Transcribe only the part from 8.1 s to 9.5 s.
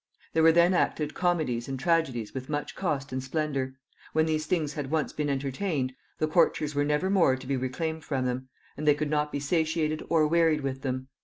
them, and they could not be